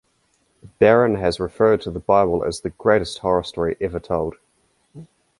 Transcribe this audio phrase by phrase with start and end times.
[0.79, 4.33] Barron has referred to the Bible as the greatest horror story ever told.